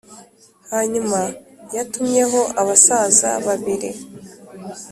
Hanyuma 0.71 1.19
yatumyeho 1.75 2.41
abasaza 2.61 3.29
babiri 3.45 3.89